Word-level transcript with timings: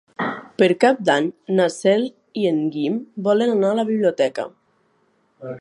Per 0.61 0.69
Cap 0.83 1.03
d'Any 1.09 1.27
na 1.59 1.67
Cel 1.75 2.07
i 2.45 2.49
en 2.53 2.59
Guim 2.77 2.99
volen 3.31 3.55
anar 3.59 3.73
a 3.73 3.79
la 3.85 3.89
biblioteca. 3.95 4.51